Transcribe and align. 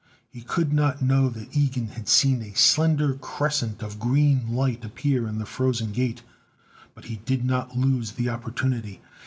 He 0.31 0.41
could 0.41 0.73
not 0.73 1.03
know 1.03 1.29
that 1.29 1.51
Ilgen 1.55 1.89
had 1.89 2.09
seen 2.09 2.41
a 2.41 2.55
slender 2.57 3.13
crescent 3.13 3.83
of 3.83 3.99
green 3.99 4.51
light 4.51 4.83
appear 4.83 5.27
in 5.27 5.37
the 5.37 5.45
Frozen 5.45 5.91
Gate, 5.91 6.23
but 6.95 7.05
he 7.05 7.17
did 7.17 7.45
not 7.45 7.77
lose 7.77 8.13
the 8.13 8.27
opportunity. 8.27 8.99